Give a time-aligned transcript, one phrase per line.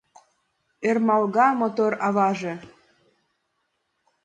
[0.89, 2.53] Ӧрмалга мотор аваже!